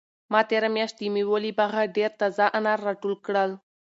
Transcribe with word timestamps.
ما 0.31 0.41
تېره 0.49 0.69
میاشت 0.75 0.95
د 0.99 1.01
مېوو 1.13 1.37
له 1.43 1.51
باغه 1.59 1.81
ډېر 1.95 2.11
تازه 2.21 2.45
انار 2.57 2.79
راټول 2.87 3.13
کړل. 3.25 3.51